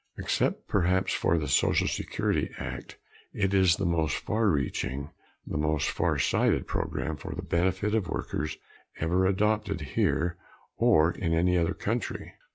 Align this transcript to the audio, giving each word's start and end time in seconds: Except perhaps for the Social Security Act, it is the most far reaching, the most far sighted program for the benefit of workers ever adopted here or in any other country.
Except 0.17 0.67
perhaps 0.67 1.13
for 1.13 1.37
the 1.37 1.47
Social 1.47 1.87
Security 1.87 2.49
Act, 2.57 2.97
it 3.33 3.53
is 3.53 3.75
the 3.75 3.85
most 3.85 4.15
far 4.17 4.47
reaching, 4.49 5.11
the 5.45 5.59
most 5.59 5.91
far 5.91 6.17
sighted 6.17 6.65
program 6.65 7.17
for 7.17 7.35
the 7.35 7.43
benefit 7.43 7.93
of 7.93 8.09
workers 8.09 8.57
ever 8.97 9.27
adopted 9.27 9.81
here 9.93 10.37
or 10.75 11.11
in 11.11 11.35
any 11.35 11.55
other 11.55 11.75
country. 11.75 12.33